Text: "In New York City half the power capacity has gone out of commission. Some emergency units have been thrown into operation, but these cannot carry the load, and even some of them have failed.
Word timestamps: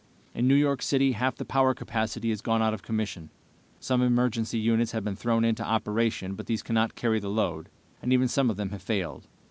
"In 0.33 0.47
New 0.47 0.55
York 0.55 0.81
City 0.81 1.11
half 1.11 1.35
the 1.35 1.45
power 1.45 1.75
capacity 1.75 2.29
has 2.29 2.41
gone 2.41 2.59
out 2.59 2.73
of 2.73 2.81
commission. 2.81 3.29
Some 3.79 4.01
emergency 4.01 4.57
units 4.57 4.93
have 4.93 5.03
been 5.03 5.15
thrown 5.15 5.45
into 5.45 5.63
operation, 5.63 6.33
but 6.33 6.47
these 6.47 6.63
cannot 6.63 6.95
carry 6.95 7.19
the 7.19 7.29
load, 7.29 7.69
and 8.01 8.11
even 8.11 8.27
some 8.27 8.49
of 8.49 8.57
them 8.57 8.71
have 8.71 8.81
failed. 8.81 9.27